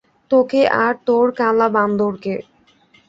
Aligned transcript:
তোকে 0.31 0.61
আর 0.83 0.93
তোর 1.07 1.25
কালা 1.39 1.67
বান্দর 1.75 2.13
কে! 2.23 2.35